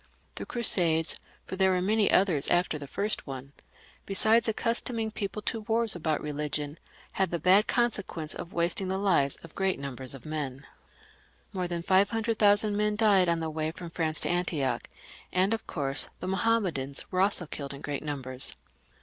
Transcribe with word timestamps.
The 0.33 0.47
Crusades, 0.47 1.19
for 1.45 1.55
there 1.55 1.69
were 1.69 1.79
many 1.79 2.09
others 2.09 2.47
after 2.47 2.79
the 2.79 2.87
first 2.87 3.27
one, 3.27 3.53
besides 4.07 4.47
accustoming 4.47 5.11
people 5.11 5.43
to 5.43 5.61
wars 5.61 5.95
about 5.95 6.21
reli 6.21 6.49
gion, 6.49 6.77
had 7.11 7.29
the 7.29 7.37
bad 7.37 7.67
consequence 7.67 8.33
of 8.33 8.51
wasting 8.51 8.87
the 8.87 8.97
lives 8.97 9.35
of 9.43 9.53
great 9.53 9.77
numbers 9.77 10.15
of 10.15 10.25
men. 10.25 10.53
I 10.53 10.57
have 10.57 10.57
said 10.57 10.67
that 11.51 11.57
more 11.59 11.67
than 11.67 11.83
five 11.83 12.09
hundred 12.09 12.39
thousand 12.39 12.75
men 12.77 12.95
died 12.95 13.29
on 13.29 13.41
the 13.41 13.51
way 13.51 13.69
from 13.69 13.91
France 13.91 14.19
to 14.21 14.29
Antioch, 14.29 14.89
and 15.31 15.53
of 15.53 15.67
course 15.67 16.09
the 16.19 16.27
Mahommedans 16.27 17.05
were 17.11 17.19
killed 17.51 17.69
also 17.71 17.75
in 17.75 17.81
great 17.83 18.01
numbers. 18.01 18.55